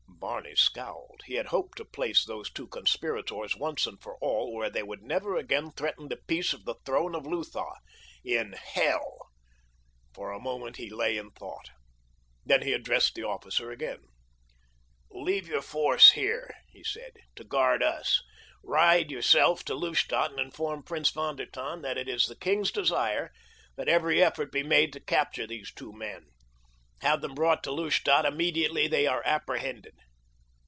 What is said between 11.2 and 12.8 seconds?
thought. Then he